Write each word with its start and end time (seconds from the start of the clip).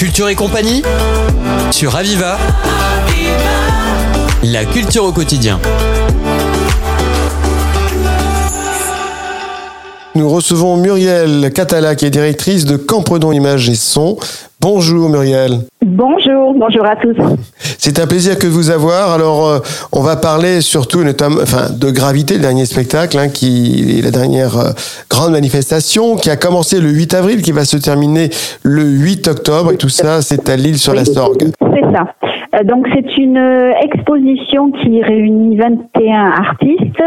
Culture 0.00 0.30
et 0.30 0.34
compagnie 0.34 0.80
sur 1.72 1.94
Aviva. 1.94 2.38
La 4.42 4.64
culture 4.64 5.04
au 5.04 5.12
quotidien. 5.12 5.60
Nous 10.14 10.26
recevons 10.26 10.78
Muriel 10.78 11.52
Catala, 11.52 11.96
qui 11.96 12.06
est 12.06 12.10
directrice 12.10 12.64
de 12.64 12.78
Campredon 12.78 13.32
Images 13.32 13.68
et 13.68 13.74
Son. 13.74 14.16
Bonjour 14.62 15.08
Muriel. 15.08 15.60
Bonjour, 15.82 16.52
bonjour 16.52 16.84
à 16.84 16.94
tous. 16.96 17.16
C'est 17.78 17.98
un 17.98 18.06
plaisir 18.06 18.38
que 18.38 18.46
de 18.46 18.52
vous 18.52 18.68
avoir. 18.68 19.10
Alors, 19.10 19.48
euh, 19.48 19.58
on 19.90 20.02
va 20.02 20.16
parler 20.16 20.60
surtout 20.60 21.02
notamment, 21.02 21.38
enfin, 21.40 21.72
de 21.72 21.90
Gravité, 21.90 22.34
le 22.34 22.42
dernier 22.42 22.66
spectacle, 22.66 23.16
hein, 23.18 23.28
qui 23.28 23.98
est 23.98 24.02
la 24.02 24.10
dernière 24.10 24.58
euh, 24.58 24.72
grande 25.08 25.32
manifestation, 25.32 26.16
qui 26.16 26.28
a 26.28 26.36
commencé 26.36 26.78
le 26.78 26.90
8 26.90 27.14
avril, 27.14 27.40
qui 27.40 27.52
va 27.52 27.64
se 27.64 27.78
terminer 27.78 28.28
le 28.62 28.82
8 28.82 29.28
octobre. 29.28 29.72
Et 29.72 29.78
tout 29.78 29.88
ça, 29.88 30.20
c'est 30.20 30.50
à 30.50 30.56
Lille 30.56 30.76
sur 30.76 30.92
la 30.92 31.06
Sorgue. 31.06 31.52
C'est 31.58 31.92
ça. 31.94 32.12
Euh, 32.54 32.62
donc 32.62 32.86
c'est 32.92 33.16
une 33.16 33.38
exposition 33.80 34.72
qui 34.72 35.02
réunit 35.02 35.56
21 35.56 36.32
artistes 36.32 37.02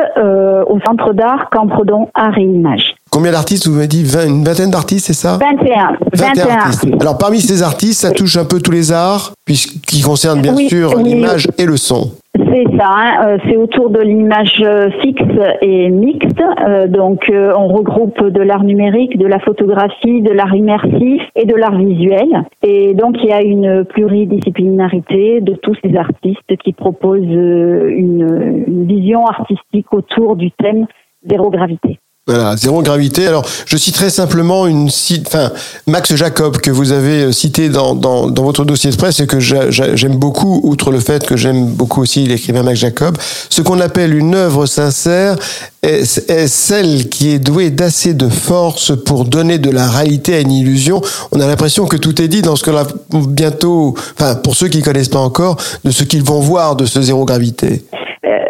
au 0.68 0.80
Centre 0.88 1.14
d'art 1.14 1.52
Campredon 1.52 2.10
Art 2.16 2.40
et 2.40 2.46
Images. 2.46 2.96
Combien 3.14 3.32
d'artistes 3.32 3.68
Vous 3.68 3.76
m'avez 3.76 3.88
dit 3.88 4.02
une 4.28 4.44
vingtaine 4.44 4.72
d'artistes, 4.72 5.06
c'est 5.06 5.14
ça 5.14 5.38
21. 5.38 5.98
21, 6.16 6.48
artistes. 6.48 6.88
Alors 7.00 7.20
parmi 7.20 7.40
ces 7.40 7.62
artistes, 7.62 8.02
ça 8.02 8.10
touche 8.10 8.38
un 8.38 8.46
peu 8.46 8.60
tous 8.60 8.72
les 8.72 8.92
arts, 8.92 9.34
puisqu'ils 9.46 10.04
concernent 10.04 10.42
bien 10.42 10.56
sûr 10.56 10.98
l'image 10.98 11.48
et 11.60 11.66
le 11.66 11.78
son. 11.78 12.10
C'est 12.36 12.66
ça, 12.76 12.90
hein. 12.90 13.28
euh, 13.28 13.38
c'est 13.46 13.56
autour 13.56 13.92
de 13.92 14.00
l'image 14.00 14.60
euh, 14.66 14.90
fixe 15.04 15.22
et 15.62 15.92
mixte. 15.92 16.42
Euh, 16.68 16.88
donc 16.88 17.32
on 17.32 17.68
regroupe 17.68 18.30
de 18.30 18.42
l'art 18.42 18.64
numérique, 18.64 19.20
de 19.20 19.28
la 19.28 19.38
photographie, 19.38 20.24
de 20.24 20.32
l'art 20.32 20.56
immersif 20.56 21.22
et 21.36 21.46
de 21.46 21.56
l'art 21.56 21.78
visuel. 21.78 22.28
Et 22.64 22.96
donc 22.96 23.18
il 23.22 23.30
y 23.30 23.32
a 23.32 23.44
une 23.44 23.86
pluridisciplinarité 23.86 25.42
de 25.42 25.54
tous 25.54 25.76
ces 25.84 25.96
artistes 25.96 26.58
qui 26.64 26.74
proposent 26.74 27.22
une, 27.22 28.66
une 28.68 28.86
vision 28.88 29.28
artistique 29.28 29.94
autour 29.94 30.36
du 30.36 30.50
thème 30.50 30.88
zéro 31.30 31.52
gravité. 31.52 32.00
Voilà, 32.26 32.56
zéro 32.56 32.82
gravité. 32.82 33.28
Alors, 33.28 33.46
je 33.66 33.76
citerai 33.76 34.10
simplement 34.10 34.66
une 34.66 34.90
cite, 34.90 35.28
enfin, 35.28 35.52
Max 35.88 36.16
Jacob 36.16 36.56
que 36.56 36.72
vous 36.72 36.94
avez 36.94 37.24
euh, 37.24 37.32
cité 37.34 37.68
dans, 37.68 37.96
dans, 37.96 38.30
dans 38.30 38.44
votre 38.44 38.64
dossier 38.64 38.92
de 38.92 38.96
presse 38.96 39.20
et 39.20 39.28
que 39.28 39.42
j'aime 39.42 40.16
beaucoup, 40.16 40.62
outre 40.64 40.92
le 40.92 41.02
fait 41.02 41.26
que 41.26 41.36
j'aime 41.36 41.66
beaucoup 41.66 42.02
aussi 42.02 42.26
l'écrivain 42.26 42.64
Max 42.64 42.80
Jacob. 42.80 43.18
Ce 43.50 43.62
qu'on 43.62 43.82
appelle 43.82 44.16
une 44.16 44.36
œuvre 44.36 44.68
sincère 44.68 45.36
est, 45.82 46.30
est 46.30 46.48
celle 46.48 47.10
qui 47.10 47.32
est 47.32 47.40
douée 47.40 47.72
d'assez 47.72 48.14
de 48.14 48.30
force 48.30 48.94
pour 49.04 49.26
donner 49.26 49.58
de 49.58 49.70
la 49.70 49.90
réalité 49.90 50.36
à 50.36 50.40
une 50.40 50.54
illusion. 50.54 51.02
On 51.34 51.42
a 51.42 51.46
l'impression 51.46 51.88
que 51.88 51.98
tout 51.98 52.22
est 52.22 52.30
dit 52.30 52.42
dans 52.42 52.56
ce 52.56 52.64
que 52.64 52.72
là, 52.72 52.88
bientôt, 53.12 53.96
enfin, 54.18 54.36
pour 54.36 54.56
ceux 54.56 54.70
qui 54.70 54.82
connaissent 54.82 55.10
pas 55.10 55.20
encore, 55.20 55.58
de 55.84 55.92
ce 55.92 56.06
qu'ils 56.06 56.24
vont 56.24 56.40
voir 56.40 56.78
de 56.78 56.86
ce 56.86 57.02
zéro 57.02 57.26
gravité. 57.26 57.84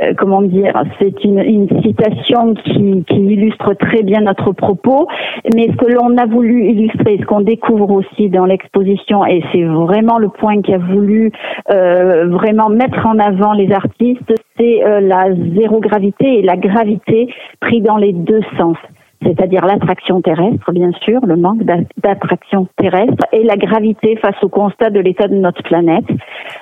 Euh, 0.04 0.14
comment 0.18 0.42
dire, 0.42 0.74
c'est 1.00 1.24
une, 1.24 1.68
citation 1.82 2.54
qui, 2.54 3.04
qui, 3.08 3.16
illustre 3.16 3.74
très 3.74 4.04
bien 4.04 4.22
notre 4.22 4.52
propos, 4.52 5.08
mais 5.56 5.68
ce 5.68 5.76
que 5.76 5.92
l'on 5.92 6.18
a 6.18 6.26
voulu 6.26 6.66
illustrer, 6.66 7.18
ce 7.20 7.26
qu'on 7.26 7.42
découvre 7.42 7.92
aussi 7.92 8.30
dans 8.30 8.46
l'exposition, 8.46 9.26
et 9.26 9.44
c'est 9.52 9.64
vraiment 9.64 10.18
le 10.18 10.30
point 10.30 10.62
qui 10.62 10.74
a 10.74 10.78
voulu 10.78 11.32
euh, 11.72 12.28
vraiment 12.28 12.70
mettre 12.70 13.06
en 13.06 13.20
avant 13.20 13.54
les 13.54 13.72
artistes, 13.72 14.34
c'est 14.58 14.84
euh, 14.84 15.00
la 15.00 15.28
zéro 15.58 15.80
gravité 15.80 16.40
et 16.40 16.42
la 16.42 16.58
gravité 16.58 17.28
pris 17.60 17.82
dans 17.82 17.98
les 17.98 18.14
deux 18.14 18.42
sens 18.58 18.78
c'est-à-dire 19.24 19.66
l'attraction 19.66 20.22
terrestre, 20.22 20.72
bien 20.72 20.92
sûr, 21.04 21.26
le 21.26 21.36
manque 21.36 21.64
d'attraction 21.64 22.68
terrestre, 22.78 23.26
et 23.32 23.44
la 23.44 23.58
gravité 23.58 24.16
face 24.18 24.42
au 24.44 24.50
constat 24.50 24.90
de 24.90 25.00
l'état 25.00 25.28
de 25.28 25.36
notre 25.36 25.64
planète. 25.64 26.06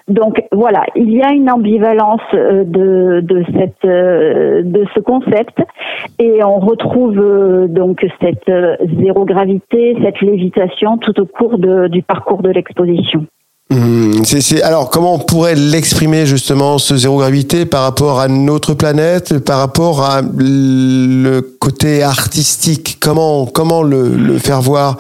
Donc 0.07 0.43
voilà, 0.51 0.85
il 0.95 1.11
y 1.11 1.21
a 1.21 1.31
une 1.31 1.49
ambivalence 1.49 2.21
euh, 2.33 2.63
euh, 2.75 3.21
de 3.21 4.85
ce 4.93 4.99
concept, 4.99 5.61
et 6.19 6.43
on 6.43 6.59
retrouve 6.59 7.19
euh, 7.19 7.67
donc 7.67 8.05
cette 8.21 8.51
zéro 8.99 9.25
gravité, 9.25 9.97
cette 10.03 10.21
lévitation 10.21 10.97
tout 10.97 11.19
au 11.19 11.25
cours 11.25 11.57
du 11.57 12.01
parcours 12.01 12.41
de 12.41 12.49
l'exposition. 12.49 13.25
Mmh, 13.71 14.23
alors, 14.63 14.89
comment 14.89 15.15
on 15.15 15.19
pourrait 15.19 15.55
l'exprimer 15.55 16.25
justement, 16.25 16.77
ce 16.77 16.97
zéro 16.97 17.19
gravité, 17.19 17.65
par 17.65 17.83
rapport 17.83 18.19
à 18.19 18.27
notre 18.27 18.73
planète, 18.73 19.39
par 19.39 19.59
rapport 19.59 20.03
à 20.03 20.21
le 20.21 21.39
côté 21.39 22.03
artistique? 22.03 22.97
Comment, 22.99 23.45
comment 23.45 23.81
le, 23.81 24.37
faire 24.39 24.61
voir? 24.61 24.97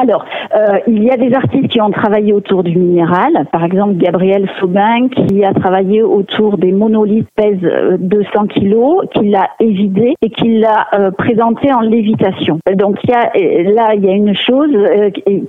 Alors, 0.00 0.24
euh, 0.54 0.78
il 0.86 1.02
y 1.02 1.10
a 1.10 1.16
des 1.16 1.34
artistes 1.34 1.68
qui 1.68 1.80
ont 1.80 1.90
travaillé 1.90 2.32
autour 2.32 2.62
du 2.62 2.76
minéral. 2.76 3.46
Par 3.52 3.64
exemple, 3.64 3.94
Gabriel 3.96 4.48
Saubin 4.58 5.08
qui 5.08 5.44
a 5.44 5.52
travaillé 5.52 6.02
autour 6.02 6.58
des 6.58 6.72
monolithes 6.72 7.28
pèsent 7.34 7.98
200 7.98 8.28
euh, 8.34 8.46
kilos, 8.46 9.08
qu'il 9.14 9.30
l'a 9.30 9.50
évidé 9.60 10.14
et 10.22 10.30
qu'il 10.30 10.60
l'a 10.60 10.86
euh, 10.94 11.10
présenté 11.10 11.72
en 11.72 11.80
lévitation. 11.80 12.58
Donc 12.74 12.98
y 13.04 13.12
a, 13.12 13.30
là, 13.72 13.94
il 13.94 14.04
y 14.04 14.08
a 14.08 14.12
une 14.12 14.34
chose 14.34 14.70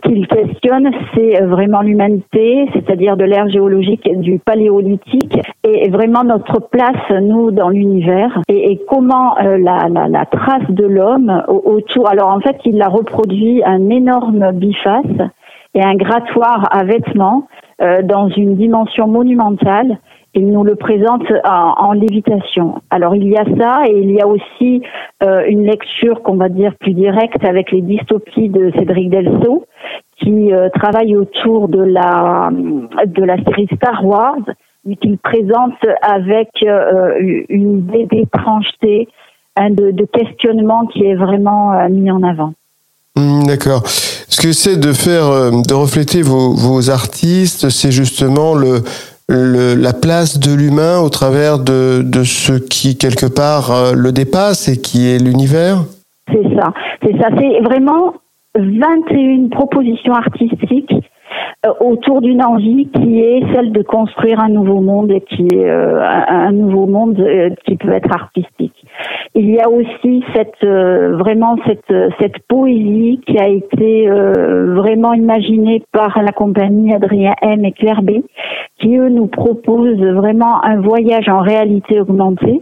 qu'il 0.03 0.27
questionne, 0.27 0.91
c'est 1.15 1.41
vraiment 1.41 1.81
l'humanité, 1.81 2.67
c'est-à-dire 2.73 3.17
de 3.17 3.23
l'ère 3.23 3.49
géologique 3.49 4.09
du 4.19 4.39
paléolithique 4.39 5.39
et 5.63 5.89
vraiment 5.89 6.23
notre 6.23 6.59
place, 6.59 7.21
nous, 7.21 7.51
dans 7.51 7.69
l'univers 7.69 8.41
et, 8.49 8.81
comment 8.89 9.35
la, 9.37 9.87
la, 9.89 10.07
la, 10.07 10.25
trace 10.25 10.69
de 10.69 10.85
l'homme 10.85 11.43
autour. 11.47 12.09
Alors 12.09 12.29
en 12.29 12.39
fait, 12.39 12.57
il 12.65 12.81
a 12.81 12.87
reproduit 12.87 13.61
un 13.65 13.89
énorme 13.93 14.51
biface 14.53 15.29
et 15.73 15.83
un 15.83 15.95
grattoir 15.95 16.67
à 16.71 16.83
vêtements 16.83 17.47
euh, 17.81 18.01
dans 18.03 18.29
une 18.29 18.55
dimension 18.55 19.07
monumentale. 19.07 19.97
Il 20.35 20.47
nous 20.47 20.63
le 20.63 20.75
présente 20.75 21.25
en, 21.43 21.91
lévitation. 21.91 22.81
Alors 22.89 23.15
il 23.15 23.27
y 23.27 23.37
a 23.37 23.45
ça 23.59 23.83
et 23.87 23.99
il 23.99 24.11
y 24.11 24.19
a 24.19 24.27
aussi 24.27 24.81
euh, 25.21 25.43
une 25.47 25.63
lecture 25.63 26.23
qu'on 26.23 26.37
va 26.37 26.49
dire 26.49 26.73
plus 26.79 26.93
directe 26.93 27.43
avec 27.45 27.71
les 27.71 27.81
dystopies 27.81 28.49
de 28.49 28.71
Cédric 28.71 29.11
Delso 29.11 29.65
qui 30.17 30.51
euh, 30.51 30.69
travaille 30.69 31.15
autour 31.15 31.67
de 31.67 31.83
la 31.83 32.49
de 32.51 33.23
la 33.23 33.37
série 33.43 33.67
Star 33.75 34.03
Wars 34.03 34.45
mais 34.85 34.95
qu'il 34.95 35.17
présente 35.19 35.77
avec 36.01 36.49
une 36.61 37.77
idée 37.77 38.05
d'étrangeté, 38.05 39.07
de 39.57 40.05
questionnement 40.05 40.87
qui 40.87 41.05
est 41.05 41.15
vraiment 41.15 41.87
mis 41.89 42.11
en 42.11 42.21
avant. 42.21 42.53
Hmm, 43.15 43.43
d'accord. 43.45 43.83
Ce 43.85 44.41
que 44.41 44.51
c'est 44.51 44.77
de 44.77 44.91
faire, 44.91 45.27
euh, 45.27 45.51
de 45.67 45.73
refléter 45.73 46.21
vos, 46.21 46.53
vos 46.53 46.89
artistes, 46.89 47.69
c'est 47.69 47.91
justement 47.91 48.55
le, 48.55 48.81
le, 49.29 49.75
la 49.75 49.93
place 49.93 50.39
de 50.39 50.53
l'humain 50.53 50.99
au 50.99 51.09
travers 51.09 51.59
de, 51.59 52.01
de 52.03 52.23
ce 52.23 52.53
qui 52.53 52.97
quelque 52.97 53.27
part 53.27 53.71
euh, 53.71 53.93
le 53.93 54.11
dépasse 54.11 54.67
et 54.67 54.81
qui 54.81 55.07
est 55.07 55.19
l'univers? 55.19 55.83
C'est 56.31 56.55
ça, 56.55 56.73
c'est 57.03 57.15
ça. 57.19 57.27
C'est 57.37 57.59
vraiment 57.61 58.13
21 58.55 59.49
propositions 59.49 60.13
artistiques 60.13 60.93
autour 61.79 62.21
d'une 62.21 62.43
envie 62.43 62.87
qui 62.89 63.19
est 63.19 63.41
celle 63.53 63.71
de 63.71 63.81
construire 63.83 64.39
un 64.39 64.49
nouveau 64.49 64.81
monde 64.81 65.11
et 65.11 65.21
qui 65.21 65.47
est 65.53 65.69
un 65.69 66.51
nouveau 66.51 66.87
monde 66.87 67.23
qui 67.65 67.77
peut 67.77 67.93
être 67.93 68.13
artistique. 68.13 68.85
Il 69.35 69.49
y 69.49 69.59
a 69.59 69.67
aussi 69.67 70.23
cette 70.35 70.63
euh, 70.63 71.15
vraiment 71.17 71.55
cette 71.65 71.93
cette 72.19 72.37
poésie 72.47 73.19
qui 73.25 73.39
a 73.39 73.47
été 73.47 74.07
euh, 74.07 74.75
vraiment 74.75 75.13
imaginée 75.13 75.83
par 75.91 76.21
la 76.21 76.31
compagnie 76.31 76.93
Adrien 76.93 77.33
M 77.41 77.65
et 77.65 77.71
Claire 77.71 78.03
B, 78.03 78.21
qui 78.79 78.95
eux 78.95 79.09
nous 79.09 79.25
proposent 79.25 79.99
vraiment 79.99 80.63
un 80.63 80.79
voyage 80.81 81.29
en 81.29 81.39
réalité 81.39 81.99
augmentée. 81.99 82.61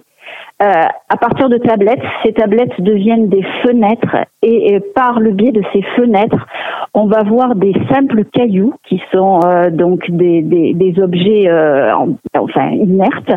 Euh, 0.62 0.66
à 1.10 1.18
partir 1.18 1.50
de 1.50 1.58
tablettes, 1.58 2.04
ces 2.24 2.34
tablettes 2.34 2.80
deviennent 2.80 3.30
des 3.30 3.44
fenêtres 3.64 4.18
et, 4.44 4.80
par 4.96 5.20
le 5.20 5.32
biais 5.32 5.52
de 5.52 5.64
ces 5.74 5.82
fenêtres, 5.96 6.46
on 6.94 7.08
va 7.08 7.24
voir 7.24 7.56
des 7.56 7.74
simples 7.92 8.26
cailloux 8.26 8.74
qui 8.88 9.02
sont 9.12 9.40
donc 9.72 10.10
des, 10.12 10.94
objets 11.02 11.50
enfin 12.38 12.70
inertes 12.72 13.32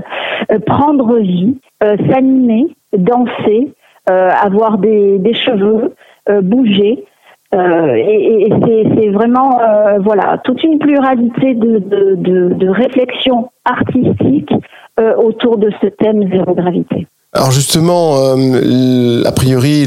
prendre 0.66 1.16
vie, 1.18 1.56
s'animer 1.80 2.66
danser, 2.96 3.72
euh, 4.10 4.30
avoir 4.30 4.78
des, 4.78 5.34
cheveux, 5.34 5.94
euh, 6.28 6.40
bouger. 6.40 7.04
Euh, 7.54 7.94
et, 7.94 8.48
c'est 8.62 9.10
vraiment 9.10 9.58
voilà 10.00 10.38
toute 10.44 10.62
une 10.64 10.78
pluralité 10.78 11.54
de, 11.54 12.68
réflexions 12.68 13.50
artistiques 13.64 14.52
autour 15.18 15.58
de 15.58 15.70
ce 15.80 15.86
thème 15.88 16.28
zéro 16.30 16.54
gravité. 16.54 17.06
Alors 17.32 17.50
justement, 17.50 18.16
a 19.24 19.32
priori, 19.32 19.84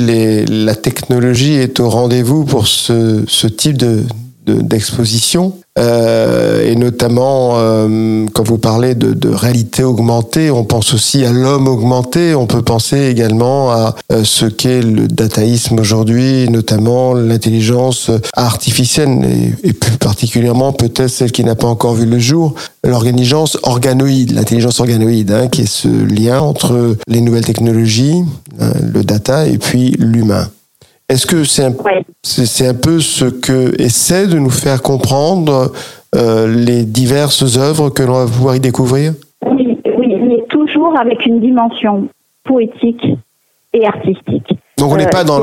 la 0.50 0.76
technologie 0.76 1.54
est 1.54 1.80
au 1.80 1.90
rendez-vous 1.90 2.44
pour 2.44 2.68
ce, 2.68 3.48
type 3.48 3.78
de, 3.78 4.02
d'exposition. 4.48 5.54
Euh, 5.78 6.68
et 6.68 6.76
notamment, 6.76 7.54
euh, 7.58 8.26
quand 8.34 8.44
vous 8.48 8.58
parlez 8.58 8.96
de, 8.96 9.14
de, 9.14 9.30
réalité 9.30 9.84
augmentée, 9.84 10.50
on 10.50 10.64
pense 10.64 10.94
aussi 10.94 11.24
à 11.24 11.32
l'homme 11.32 11.68
augmenté. 11.68 12.34
On 12.34 12.48
peut 12.48 12.64
penser 12.64 13.08
également 13.08 13.72
à 13.72 13.96
euh, 14.12 14.24
ce 14.24 14.46
qu'est 14.46 14.82
le 14.82 15.08
dataïsme 15.08 15.80
aujourd'hui, 15.80 16.50
notamment 16.50 17.14
l'intelligence 17.14 18.10
artificielle 18.36 19.54
et, 19.64 19.70
et, 19.70 19.74
plus 19.74 19.98
particulièrement 19.98 20.74
peut-être 20.74 21.10
celle 21.10 21.32
qui 21.32 21.44
n'a 21.44 21.56
pas 21.56 21.68
encore 21.68 21.94
vu 21.94 22.06
le 22.06 22.18
jour, 22.18 22.56
l'organisation 22.84 23.46
organoïde, 23.64 24.32
l'intelligence 24.32 24.80
organoïde, 24.80 25.32
hein, 25.32 25.48
qui 25.48 25.62
est 25.62 25.72
ce 25.72 25.88
lien 25.88 26.40
entre 26.40 26.98
les 27.08 27.22
nouvelles 27.22 27.46
technologies, 27.46 28.24
hein, 28.60 28.72
le 28.82 29.04
data 29.04 29.46
et 29.46 29.58
puis 29.58 29.92
l'humain. 30.00 30.50
Est-ce 31.10 31.26
que 31.26 31.46
c'est 31.46 31.64
un, 31.64 31.74
c'est 32.22 32.68
un 32.68 32.74
peu 32.74 33.00
ce 33.00 33.24
que 33.24 33.82
essaie 33.82 34.28
de 34.28 34.38
nous 34.40 34.50
faire 34.50 34.82
comprendre 34.82 35.72
euh, 36.16 36.48
les 36.54 36.84
diverses 36.84 37.58
œuvres 37.58 37.90
que 37.90 38.04
l'on 38.04 38.26
va 38.26 38.26
pouvoir 38.26 38.58
y 38.58 38.60
découvrir? 38.60 39.14
Oui, 39.46 39.80
oui, 39.98 40.16
mais 40.28 40.44
toujours 40.50 41.00
avec 41.00 41.26
une 41.26 41.40
dimension 41.40 42.10
poétique 42.44 43.06
et 43.74 43.86
artistique. 43.86 44.50
Donc 44.78 44.92
on 44.92 44.98
n'est 44.98 45.08
pas 45.08 45.24
dans 45.24 45.40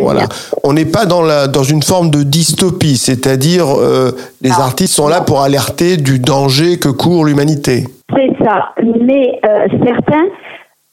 voilà, 0.00 0.22
on 0.64 0.72
n'est 0.72 0.86
pas 0.86 1.04
dans 1.04 1.22
la 1.22 1.48
dans 1.48 1.62
une 1.62 1.82
forme 1.82 2.10
de 2.10 2.22
dystopie, 2.22 2.96
c'est-à-dire 2.96 3.66
euh, 3.68 4.10
les 4.40 4.52
artistes 4.52 4.94
sont 4.94 5.08
là 5.08 5.20
pour 5.20 5.42
alerter 5.42 5.98
du 5.98 6.18
danger 6.18 6.78
que 6.78 6.88
court 6.88 7.26
l'humanité. 7.26 7.84
C'est 8.10 8.32
ça, 8.42 8.72
mais 8.82 9.38
euh, 9.44 9.66
certains 9.84 10.24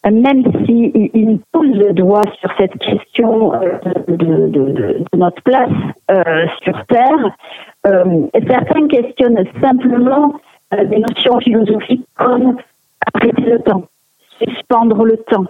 même 0.10 0.44
s'il 0.66 0.92
il 1.14 1.40
pose 1.52 1.76
le 1.76 1.94
doigt 1.94 2.24
sur 2.40 2.50
cette 2.58 2.78
question 2.80 3.54
euh, 3.54 3.78
de, 4.08 4.48
de, 4.48 4.72
de, 4.72 5.06
notre 5.16 5.42
place 5.44 5.70
euh, 6.10 6.48
sur 6.64 6.86
Terre, 6.88 7.36
euh, 7.86 8.28
certains 8.48 8.88
questionnent 8.88 9.46
simplement 9.62 10.34
euh, 10.74 10.86
des 10.86 10.98
notions 10.98 11.40
philosophiques 11.40 12.06
comme 12.18 12.58
arrêter 13.14 13.44
le 13.44 13.60
temps, 13.60 13.84
suspendre 14.42 15.04
le 15.06 15.18
temps. 15.18 15.46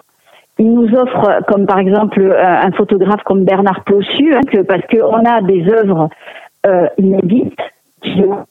Il 0.59 0.73
nous 0.73 0.93
offre, 0.95 1.43
comme 1.47 1.65
par 1.65 1.79
exemple 1.79 2.21
un 2.37 2.71
photographe 2.73 3.23
comme 3.23 3.45
Bernard 3.45 3.83
Plossu, 3.85 4.35
hein, 4.35 4.41
que, 4.51 4.61
parce 4.61 4.85
qu'on 4.87 5.25
a 5.25 5.41
des 5.41 5.65
œuvres 5.71 6.09
inédites 6.99 7.57
qui 8.03 8.21
ont 8.21 8.45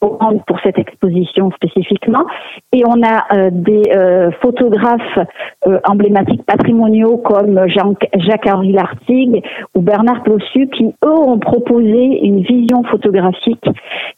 pour 0.00 0.60
cette 0.62 0.78
exposition 0.78 1.50
spécifiquement. 1.52 2.24
Et 2.72 2.82
on 2.86 3.02
a 3.02 3.24
euh, 3.32 3.50
des 3.52 3.82
euh, 3.94 4.30
photographes 4.42 5.18
euh, 5.66 5.78
emblématiques 5.84 6.44
patrimoniaux 6.44 7.18
comme 7.18 7.60
Jacques-Henri 7.68 8.72
Lartigue 8.72 9.42
ou 9.74 9.80
Bernard 9.80 10.22
Plossu 10.22 10.68
qui, 10.68 10.94
eux, 11.04 11.18
ont 11.18 11.38
proposé 11.38 12.20
une 12.24 12.42
vision 12.42 12.82
photographique 12.84 13.64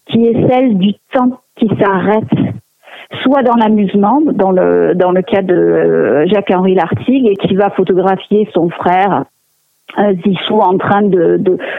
qui 0.07 0.27
est 0.27 0.49
celle 0.49 0.79
du 0.79 0.95
temps 1.13 1.41
qui 1.57 1.69
s'arrête 1.81 2.25
soit 3.23 3.43
dans 3.43 3.57
l'amusement, 3.57 4.21
dans 4.33 4.53
le, 4.53 4.95
dans 4.95 5.11
le 5.11 5.23
cas 5.23 5.43
de 5.43 6.27
Jacques-Henri 6.27 6.75
Lartigue, 6.75 7.27
et 7.27 7.35
qui 7.35 7.57
va 7.57 7.71
photographier 7.71 8.49
son 8.55 8.71
frère 8.71 9.13
euh, 9.13 9.25
Zissou 10.25 10.61
en 10.61 10.79
train 10.79 11.03
de, 11.03 11.37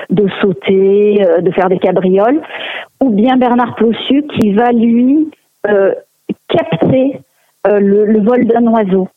de, 0.10 0.28
sauter, 0.42 1.26
euh, 1.26 1.42
de 1.42 1.52
faire 1.52 1.70
des 1.70 1.80
cabrioles, 1.80 2.42
ou 3.02 3.10
bien 3.10 3.38
Bernard 3.38 3.76
Plossu 3.76 4.24
qui 4.40 4.52
va 4.52 4.72
lui 4.72 5.30
euh, 5.68 5.94
capter 6.48 7.22
euh, 7.68 7.80
le, 7.80 8.22
vol 8.22 8.46
d'un 8.46 8.66
oiseau. 8.68 9.08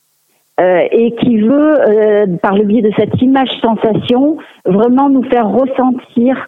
Euh, 0.61 0.87
et 0.93 1.17
qui 1.17 1.39
veut, 1.39 2.39
par 2.41 2.55
le 2.55 2.63
biais 2.63 2.83
de 2.83 2.93
cette 2.97 3.21
image 3.21 3.51
sensation, 3.61 4.37
vraiment 4.65 5.09
nous 5.09 5.25
faire 5.25 5.49
ressentir 5.49 6.47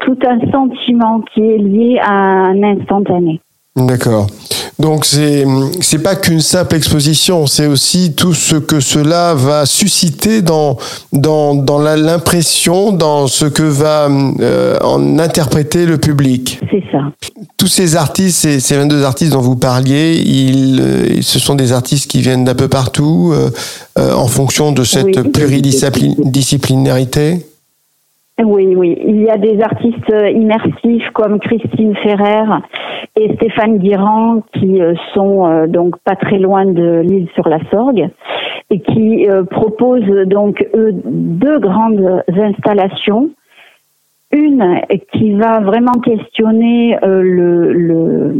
tout 0.00 0.18
un 0.26 0.50
sentiment 0.52 1.20
qui 1.32 1.40
est 1.40 1.58
lié 1.58 1.98
à 2.00 2.12
un 2.12 2.62
instantané. 2.62 3.40
D'accord. 3.74 4.26
Donc 4.78 5.06
c'est 5.06 5.46
c'est 5.80 6.02
pas 6.02 6.16
qu'une 6.16 6.42
simple 6.42 6.76
exposition, 6.76 7.46
c'est 7.46 7.66
aussi 7.66 8.12
tout 8.14 8.34
ce 8.34 8.56
que 8.56 8.80
cela 8.80 9.32
va 9.34 9.64
susciter 9.64 10.42
dans 10.42 10.76
dans 11.14 11.54
dans 11.54 11.78
l'impression, 11.78 12.92
dans 12.92 13.26
ce 13.26 13.46
que 13.46 13.62
va 13.62 14.10
euh, 14.40 14.76
en 14.82 15.18
interpréter 15.18 15.86
le 15.86 15.96
public. 15.96 16.60
C'est 16.70 16.84
ça. 16.92 16.98
Tous 17.56 17.68
ces 17.68 17.96
artistes, 17.96 18.36
ces, 18.36 18.60
ces 18.60 18.76
22 18.76 19.04
artistes 19.04 19.32
dont 19.32 19.40
vous 19.40 19.56
parliez, 19.56 20.22
ils, 20.22 20.78
euh, 20.80 21.22
ce 21.22 21.38
sont 21.38 21.54
des 21.54 21.72
artistes 21.72 22.10
qui 22.10 22.20
viennent 22.20 22.44
d'un 22.44 22.54
peu 22.54 22.68
partout 22.68 23.30
euh, 23.32 23.48
euh, 23.98 24.12
en 24.12 24.26
fonction 24.26 24.72
de 24.72 24.84
cette 24.84 25.16
oui. 25.16 25.30
pluridisciplinarité. 25.32 27.46
Oui, 28.44 28.74
oui. 28.76 28.98
Il 29.02 29.22
y 29.22 29.30
a 29.30 29.38
des 29.38 29.62
artistes 29.62 30.12
immersifs 30.34 31.08
comme 31.14 31.40
Christine 31.40 31.96
Ferrer 31.96 32.44
et 33.16 33.34
Stéphane 33.36 33.78
Guirand 33.78 34.42
qui 34.52 34.82
euh, 34.82 34.94
sont 35.14 35.46
euh, 35.46 35.66
donc 35.66 35.96
pas 36.00 36.16
très 36.16 36.38
loin 36.38 36.66
de 36.66 37.00
l'île 37.00 37.28
sur 37.34 37.48
la 37.48 37.58
Sorgue 37.70 38.10
et 38.68 38.80
qui 38.80 39.26
euh, 39.26 39.42
proposent 39.44 40.26
donc 40.26 40.68
eux 40.74 40.92
deux 40.92 41.58
grandes 41.60 42.22
installations. 42.28 43.30
Une 44.32 44.82
qui 45.12 45.32
va 45.32 45.60
vraiment 45.60 45.98
questionner 46.04 46.98
le, 47.02 47.72
le 47.72 48.34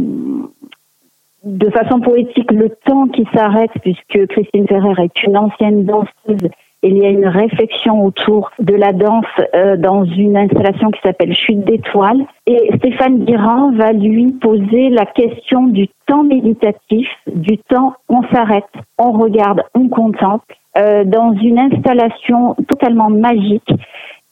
de 1.43 1.69
façon 1.71 2.01
poétique 2.01 2.51
le 2.51 2.69
temps 2.85 3.07
qui 3.07 3.25
s'arrête 3.33 3.71
puisque 3.81 4.27
Christine 4.27 4.67
Ferrer 4.67 5.05
est 5.05 5.23
une 5.23 5.37
ancienne 5.37 5.85
danseuse 5.85 6.49
il 6.83 6.97
y 6.97 7.05
a 7.05 7.09
une 7.09 7.27
réflexion 7.27 8.05
autour 8.05 8.51
de 8.59 8.75
la 8.75 8.93
danse 8.93 9.25
euh, 9.55 9.77
dans 9.77 10.05
une 10.05 10.37
installation 10.37 10.91
qui 10.91 11.01
s'appelle 11.03 11.33
Chute 11.33 11.65
d'étoiles. 11.65 12.25
Et 12.45 12.71
Stéphane 12.77 13.25
Guirand 13.25 13.71
va 13.71 13.93
lui 13.93 14.31
poser 14.33 14.89
la 14.89 15.05
question 15.05 15.63
du 15.67 15.87
temps 16.05 16.23
méditatif, 16.23 17.07
du 17.27 17.57
temps 17.57 17.93
on 18.09 18.21
s'arrête, 18.31 18.65
on 18.97 19.11
regarde, 19.11 19.63
on 19.73 19.89
contemple, 19.89 20.55
euh, 20.77 21.03
dans 21.03 21.33
une 21.33 21.59
installation 21.59 22.55
totalement 22.67 23.09
magique. 23.09 23.69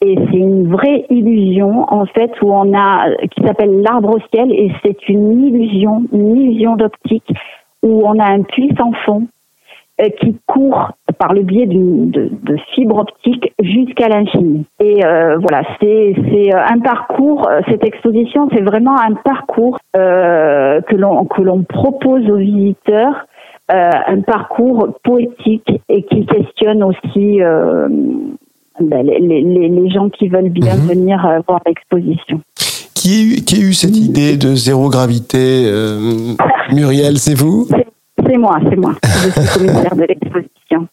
Et 0.01 0.15
c'est 0.15 0.37
une 0.37 0.71
vraie 0.71 1.05
illusion, 1.09 1.85
en 1.91 2.05
fait, 2.05 2.31
où 2.41 2.51
on 2.51 2.77
a, 2.77 3.07
qui 3.31 3.43
s'appelle 3.43 3.81
l'arbre 3.81 4.17
au 4.17 4.19
ciel, 4.33 4.51
et 4.51 4.71
c'est 4.83 5.09
une 5.09 5.47
illusion, 5.47 6.03
une 6.11 6.35
illusion 6.35 6.75
d'optique, 6.75 7.33
où 7.81 8.03
on 8.05 8.19
a 8.19 8.25
un 8.25 8.41
puits 8.43 8.75
sans 8.77 8.91
fond, 9.05 9.27
qui 10.19 10.35
court 10.45 10.91
par 11.17 11.33
le 11.33 11.43
biais 11.43 11.65
de, 11.65 12.29
de 12.43 12.57
fibres 12.73 12.99
optiques 12.99 13.53
jusqu'à 13.61 14.09
l'infini. 14.09 14.65
Et 14.79 15.05
euh, 15.05 15.37
voilà, 15.37 15.63
c'est 15.79 16.15
euh, 16.17 16.57
un 16.57 16.79
parcours. 16.79 17.47
Euh, 17.47 17.61
cette 17.69 17.83
exposition, 17.83 18.49
c'est 18.53 18.61
vraiment 18.61 18.97
un 18.99 19.13
parcours 19.13 19.77
euh, 19.95 20.81
que 20.81 20.95
l'on 20.95 21.25
que 21.25 21.41
l'on 21.41 21.63
propose 21.63 22.29
aux 22.29 22.37
visiteurs, 22.37 23.25
euh, 23.71 23.89
un 24.07 24.21
parcours 24.21 24.89
poétique 25.03 25.71
et 25.89 26.03
qui 26.03 26.25
questionne 26.25 26.83
aussi 26.83 27.39
ben, 28.79 29.05
les, 29.05 29.19
les, 29.19 29.69
les, 29.69 29.89
gens 29.89 30.09
qui 30.09 30.27
veulent 30.27 30.49
bien 30.49 30.75
mmh. 30.75 30.87
venir 30.87 31.41
voir 31.47 31.61
l'exposition. 31.65 32.41
Qui 32.93 33.09
a, 33.09 33.23
eu, 33.23 33.35
qui 33.43 33.55
a 33.55 33.59
eu 33.59 33.73
cette 33.73 33.95
idée 33.95 34.35
de 34.35 34.55
zéro 34.55 34.89
gravité 34.89 35.71
Muriel, 36.73 37.17
c'est 37.17 37.35
vous? 37.35 37.67
C'est 38.23 38.37
moi, 38.37 38.59
c'est 38.69 38.75
moi. 38.75 38.93
Je 39.03 39.29
suis 39.29 39.31
commissaire 39.53 39.95
de 39.95 40.03
l'exposition. 40.03 40.87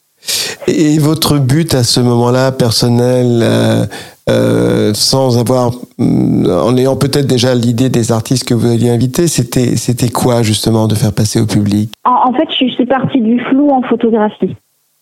Et 0.69 0.99
votre 0.99 1.39
but 1.39 1.75
à 1.75 1.83
ce 1.83 2.01
moment-là, 2.01 2.53
personnel, 2.53 3.41
euh, 3.43 3.85
euh, 4.29 4.93
sans 4.95 5.39
avoir, 5.39 5.73
mm, 5.99 6.47
en 6.51 6.77
ayant 6.77 6.97
peut-être 6.97 7.27
déjà 7.27 7.55
l'idée 7.55 7.89
des 7.89 8.13
artistes 8.13 8.49
que 8.49 8.55
vous 8.55 8.71
aviez 8.71 8.91
invités, 8.91 9.27
c'était 9.27 9.77
c'était 9.77 10.11
quoi 10.11 10.43
justement 10.43 10.87
de 10.87 10.95
faire 10.95 11.13
passer 11.13 11.41
au 11.41 11.47
public? 11.47 11.91
En, 12.05 12.31
en, 12.31 12.33
fait, 12.33 12.49
je 12.51 12.69
suis 12.73 12.87
partie 12.87 13.21
du 13.21 13.41
flou 13.47 13.71
en 13.71 13.83
photographie. 13.83 14.57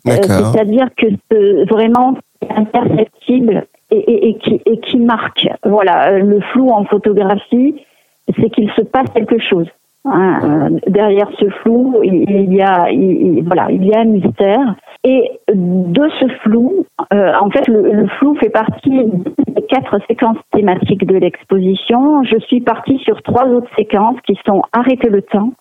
Euh, 0.08 0.16
C'est-à-dire 0.22 0.88
que 0.96 1.68
vraiment 1.68 2.16
imperceptible 2.48 3.66
et, 3.90 3.98
et, 3.98 4.28
et, 4.30 4.38
qui, 4.38 4.60
et 4.64 4.80
qui 4.80 4.96
marque. 4.96 5.46
Voilà, 5.64 6.18
le 6.18 6.40
flou 6.52 6.70
en 6.70 6.84
photographie, 6.84 7.74
c'est 8.36 8.50
qu'il 8.50 8.70
se 8.70 8.82
passe 8.82 9.08
quelque 9.14 9.38
chose. 9.38 9.66
Hein, 10.06 10.40
euh, 10.42 10.78
derrière 10.86 11.28
ce 11.38 11.46
flou, 11.62 12.00
il, 12.02 12.54
y 12.54 12.62
a, 12.62 12.90
il, 12.90 13.42
voilà, 13.44 13.70
il 13.70 13.84
y 13.84 13.94
a 13.94 14.00
un 14.00 14.04
mystère. 14.04 14.76
Et 15.04 15.30
de 15.52 16.08
ce 16.18 16.26
flou, 16.42 16.86
euh, 17.12 17.32
en 17.40 17.50
fait, 17.50 17.68
le, 17.68 18.06
flou 18.18 18.34
fait 18.36 18.48
partie 18.48 19.04
des 19.46 19.62
quatre 19.68 19.98
séquences 20.08 20.38
thématiques 20.52 21.06
de 21.06 21.16
l'exposition. 21.16 22.24
Je 22.24 22.38
suis 22.38 22.60
partie 22.60 22.98
sur 22.98 23.20
trois 23.22 23.46
autres 23.46 23.70
séquences 23.76 24.20
qui 24.26 24.38
sont 24.46 24.62
Arrêter 24.72 25.10
le 25.10 25.20
temps, 25.20 25.52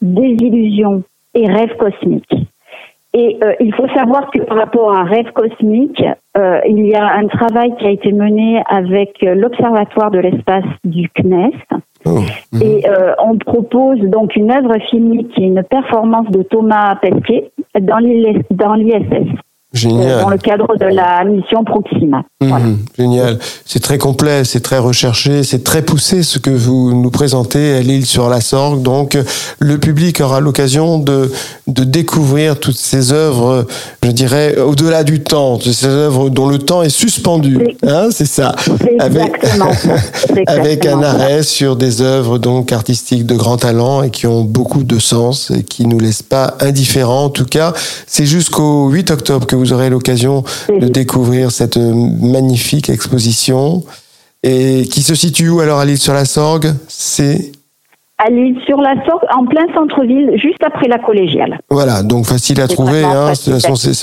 Désillusion 0.00 1.02
et 1.34 1.46
Rêve 1.46 1.76
cosmique. 1.76 2.32
Et 3.12 3.38
euh, 3.42 3.54
il 3.58 3.74
faut 3.74 3.88
savoir 3.88 4.30
que 4.30 4.38
par 4.38 4.56
rapport 4.56 4.94
à 4.94 5.02
Rêve 5.02 5.32
cosmique, 5.32 6.02
euh, 6.36 6.60
il 6.68 6.86
y 6.86 6.94
a 6.94 7.16
un 7.16 7.26
travail 7.26 7.74
qui 7.76 7.86
a 7.86 7.90
été 7.90 8.12
mené 8.12 8.62
avec 8.68 9.18
l'Observatoire 9.22 10.12
de 10.12 10.20
l'espace 10.20 10.64
du 10.84 11.08
CNES, 11.16 11.50
Oh. 12.06 12.20
Et 12.60 12.88
euh, 12.88 13.12
on 13.22 13.36
propose 13.36 14.00
donc 14.00 14.34
une 14.34 14.50
œuvre 14.50 14.74
filmique 14.90 15.32
qui 15.34 15.42
une 15.42 15.62
performance 15.62 16.28
de 16.30 16.42
Thomas 16.42 16.96
Pesquet 16.96 17.52
dans 17.78 17.98
l'ISS. 17.98 19.28
Génial. 19.72 20.22
dans 20.22 20.30
le 20.30 20.38
cadre 20.38 20.76
de 20.76 20.86
la 20.86 21.22
mission 21.24 21.62
Proxima. 21.64 22.24
Voilà. 22.40 22.64
Mhm, 22.64 22.78
génial. 22.98 23.38
C'est 23.64 23.80
très 23.80 23.98
complet, 23.98 24.44
c'est 24.44 24.60
très 24.60 24.78
recherché, 24.78 25.44
c'est 25.44 25.62
très 25.62 25.82
poussé 25.82 26.22
ce 26.24 26.38
que 26.40 26.50
vous 26.50 26.92
nous 26.92 27.10
présentez 27.10 27.74
à 27.76 27.80
l'île 27.80 28.04
sur 28.06 28.28
la 28.28 28.40
Sorgue. 28.40 28.82
Donc, 28.82 29.16
le 29.60 29.78
public 29.78 30.20
aura 30.20 30.40
l'occasion 30.40 30.98
de, 30.98 31.30
de 31.68 31.84
découvrir 31.84 32.58
toutes 32.58 32.76
ces 32.76 33.12
œuvres, 33.12 33.66
je 34.02 34.10
dirais, 34.10 34.58
au-delà 34.58 35.04
du 35.04 35.20
temps, 35.20 35.60
ces 35.60 35.86
œuvres 35.86 36.30
dont 36.30 36.48
le 36.48 36.58
temps 36.58 36.82
est 36.82 36.88
suspendu. 36.88 37.58
Hein, 37.86 38.08
c'est 38.10 38.26
ça. 38.26 38.56
C'est 38.64 39.00
Avec, 39.00 39.22
exactement 39.36 39.72
ça. 39.72 39.96
C'est 40.34 40.48
avec 40.48 40.86
un 40.86 41.00
ça. 41.02 41.10
arrêt 41.10 41.42
sur 41.44 41.76
des 41.76 42.02
œuvres 42.02 42.38
donc 42.38 42.72
artistiques 42.72 43.24
de 43.26 43.34
grand 43.36 43.56
talent 43.56 44.02
et 44.02 44.10
qui 44.10 44.26
ont 44.26 44.42
beaucoup 44.42 44.82
de 44.82 44.98
sens 44.98 45.52
et 45.56 45.62
qui 45.62 45.86
nous 45.86 45.98
laissent 46.00 46.22
pas 46.22 46.56
indifférents. 46.60 47.24
En 47.26 47.30
tout 47.30 47.44
cas, 47.44 47.72
c'est 48.06 48.26
jusqu'au 48.26 48.88
8 48.88 49.10
octobre 49.12 49.46
que 49.46 49.59
vous 49.60 49.72
aurez 49.72 49.90
l'occasion 49.90 50.42
de 50.68 50.88
découvrir 50.88 51.52
cette 51.52 51.76
euh, 51.76 51.92
magnifique 51.94 52.88
exposition. 52.88 53.84
Et 54.42 54.88
qui 54.90 55.02
se 55.02 55.14
situe 55.14 55.50
où 55.50 55.60
alors 55.60 55.80
à 55.80 55.84
l'île 55.84 55.98
sur 55.98 56.14
la 56.14 56.24
Sorgue? 56.24 56.74
C'est 56.88 57.52
À 58.22 58.28
l'île 58.30 58.56
sur 58.66 58.78
la 58.80 58.94
Sorgue, 59.06 59.24
en 59.34 59.46
plein 59.46 59.64
centre-ville, 59.74 60.30
juste 60.36 60.62
après 60.64 60.88
la 60.88 60.98
collégiale. 60.98 61.58
voilà, 61.70 62.02
donc 62.02 62.26
facile 62.26 62.60
à 62.60 62.68
trouver. 62.68 63.02
Hein, 63.02 63.32
de 63.32 63.36
toute 63.36 63.52
façon, 63.60 63.74
c'est- 63.76 63.94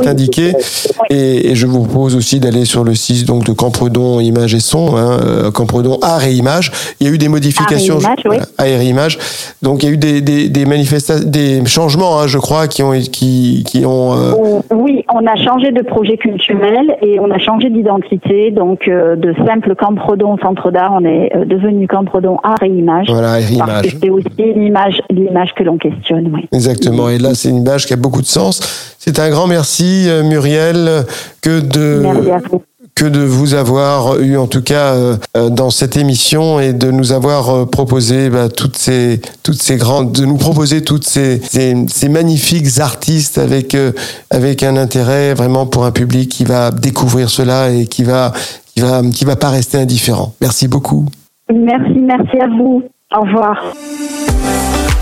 Oui. 0.00 0.08
indiqué. 0.08 0.52
Oui. 0.54 1.06
Et, 1.16 1.50
et 1.50 1.54
je 1.56 1.66
vous 1.66 1.82
propose 1.84 2.14
aussi 2.16 2.38
d'aller 2.38 2.64
sur 2.64 2.84
le 2.84 2.94
site 2.94 3.26
donc 3.26 3.44
de 3.44 3.52
Campredon 3.52 4.20
Images 4.20 4.54
et 4.54 4.60
Son, 4.60 4.96
hein, 4.96 5.18
euh, 5.24 5.50
Campredon 5.50 5.98
Art 6.02 6.24
et 6.26 6.32
Images. 6.32 6.70
Il 7.00 7.06
y 7.06 7.10
a 7.10 7.12
eu 7.12 7.18
des 7.18 7.28
modifications. 7.28 7.96
Art 7.96 8.02
et 8.02 8.04
Images, 8.04 8.24
oui. 8.30 8.36
voilà, 8.58 8.82
Images. 8.84 9.18
Donc 9.62 9.82
il 9.82 9.86
y 9.86 9.88
a 9.90 9.92
eu 9.92 9.96
des 9.96 10.20
des, 10.20 10.48
des 10.48 10.64
manifestations, 10.66 11.28
des 11.28 11.64
changements, 11.66 12.20
hein, 12.20 12.26
je 12.28 12.38
crois, 12.38 12.68
qui 12.68 12.82
ont 12.84 12.92
qui 12.92 13.64
qui 13.66 13.84
ont. 13.84 14.12
euh, 14.14 14.32
Oui, 14.72 15.04
on 15.12 15.26
a 15.26 15.36
changé 15.36 15.72
de 15.72 15.82
projet 15.82 16.16
culturel 16.16 16.96
et 17.02 17.18
on 17.20 17.30
a 17.30 17.38
changé 17.38 17.70
d'identité. 17.70 18.50
Donc, 18.52 18.86
euh, 18.88 19.16
de 19.16 19.34
simple 19.46 19.74
Campredon 19.74 20.36
Centre 20.42 20.70
d'Art, 20.70 20.92
on 21.00 21.04
est 21.04 21.32
devenu 21.46 21.88
Campredon 21.88 22.36
Art 22.44 22.62
et 22.62 22.68
Images. 22.68 23.06
voilà, 23.10 23.40
et 23.40 23.55
C'est 24.00 24.10
aussi 24.10 24.26
l'image, 24.38 25.00
l'image 25.10 25.54
que 25.56 25.62
l'on 25.62 25.78
questionne, 25.78 26.30
oui. 26.32 26.48
Exactement. 26.52 27.08
Et 27.08 27.18
là, 27.18 27.34
c'est 27.34 27.48
une 27.48 27.58
image 27.58 27.86
qui 27.86 27.92
a 27.92 27.96
beaucoup 27.96 28.22
de 28.22 28.26
sens. 28.26 28.60
C'est 28.98 29.18
un 29.18 29.30
grand 29.30 29.46
merci, 29.46 30.04
euh, 30.08 30.22
Muriel, 30.22 31.04
que 31.40 31.60
de 31.60 32.00
Merci 32.02 32.30
à 32.30 32.38
vous. 32.50 32.62
que 32.94 33.04
de 33.04 33.20
vous 33.20 33.54
avoir 33.54 34.18
eu 34.20 34.36
en 34.38 34.46
tout 34.46 34.62
cas 34.62 34.94
euh, 34.94 35.16
euh, 35.36 35.50
dans 35.50 35.68
cette 35.70 35.96
émission 35.96 36.60
et 36.60 36.72
de 36.72 36.90
nous 36.90 37.12
avoir 37.12 37.50
euh, 37.50 37.66
proposé 37.66 38.30
bah, 38.30 38.48
toutes 38.48 38.76
ces 38.76 39.20
toutes 39.42 39.60
ces 39.60 39.76
grandes 39.76 40.12
de 40.12 40.24
nous 40.24 40.38
proposer 40.38 40.82
toutes 40.82 41.04
ces 41.04 41.40
ces, 41.42 41.74
ces 41.88 42.08
magnifiques 42.08 42.78
artistes 42.80 43.36
avec 43.38 43.74
euh, 43.74 43.92
avec 44.30 44.62
un 44.62 44.76
intérêt 44.76 45.34
vraiment 45.34 45.66
pour 45.66 45.84
un 45.84 45.92
public 45.92 46.30
qui 46.30 46.44
va 46.44 46.70
découvrir 46.70 47.28
cela 47.28 47.70
et 47.70 47.86
qui 47.86 48.02
va 48.02 48.32
qui 48.74 48.80
va 48.80 49.02
qui 49.14 49.24
va 49.26 49.36
pas 49.36 49.50
rester 49.50 49.76
indifférent. 49.78 50.32
Merci 50.40 50.66
beaucoup. 50.66 51.04
Merci, 51.52 51.98
merci 52.00 52.40
à 52.40 52.48
vous. 52.48 52.82
Au 53.16 53.22
revoir. 53.22 53.56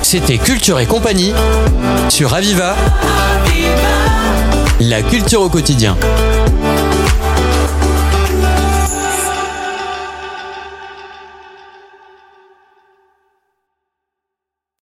C'était 0.02 0.38
Culture 0.38 0.78
et 0.78 0.87
compagnie 0.87 1.33
sur 2.09 2.33
Aviva. 2.33 2.76
La 4.78 5.02
culture 5.02 5.40
au 5.40 5.49
quotidien. 5.49 5.97